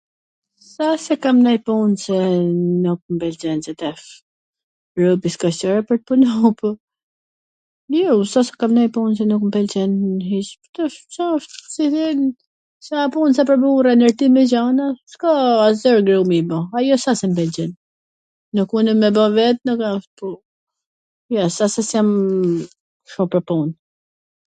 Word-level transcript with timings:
S 0.67 0.69
a 0.83 0.85
se 1.05 1.13
kam 1.23 1.37
ndonj 1.39 1.59
pun 1.65 1.89
qw 2.03 2.17
nuk 2.85 3.01
m 3.13 3.15
pwlqen 3.23 3.59
qetash, 3.65 4.05
robi 5.01 5.29
s 5.33 5.41
ka 5.43 5.49
qef 5.59 5.87
me 5.93 5.97
punu, 6.11 6.31
po 6.61 6.69
jo 7.97 8.13
s 8.31 8.39
asht 8.41 8.51
se 8.53 8.55
kam 8.63 8.71
nonj 8.77 8.87
pun 8.95 9.11
qw 9.19 9.23
nuk 9.33 9.41
mw 9.45 9.51
pwlqen 9.57 9.91
hiC, 10.29 10.49
se 12.81 12.95
a 13.03 13.05
pun 13.17 13.29
se 13.39 13.45
po 13.51 13.59
zure 13.67 13.91
ndwrtim 13.99 14.33
e 14.43 14.47
gjana, 14.53 14.87
s 15.13 15.21
ka 15.25 15.29
asgjw 15.69 15.99
robi 16.11 16.39
ba, 16.53 16.59
ajo 16.81 16.95
s 17.03 17.07
asht 17.13 17.21
se 17.25 17.31
m 17.31 17.37
pwlqen, 17.41 17.69
ne 18.53 18.61
punwn 18.71 18.89
me 19.03 19.09
ba 19.19 19.25
vet 19.37 19.57
ne 19.69 19.73
grat, 19.83 20.05
po, 20.21 20.27
jo 21.37 21.41
s 21.49 21.57
asht 21.67 21.75
se 21.81 21.85
s 21.89 21.95
jam 21.97 22.09
kshtu 23.05 23.23
pwr 23.31 23.41
pun. 23.53 23.69